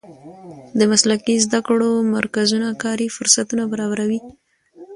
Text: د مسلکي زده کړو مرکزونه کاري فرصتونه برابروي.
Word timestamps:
د 0.77 0.79
مسلکي 0.91 1.35
زده 1.45 1.59
کړو 1.67 1.89
مرکزونه 2.15 2.67
کاري 2.83 3.07
فرصتونه 3.15 3.63
برابروي. 3.71 4.19